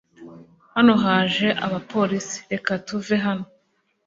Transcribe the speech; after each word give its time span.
Hano 0.73 0.93
haje 1.03 1.47
abapolisi. 1.65 2.37
Reka 2.51 2.73
tuve 2.87 3.15
hano 3.25 3.45